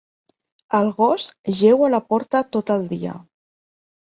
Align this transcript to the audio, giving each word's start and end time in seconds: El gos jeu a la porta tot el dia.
El 0.77 0.87
gos 1.01 1.27
jeu 1.59 1.85
a 1.89 1.91
la 1.97 1.99
porta 2.15 2.43
tot 2.57 2.75
el 2.79 2.89
dia. 2.95 3.15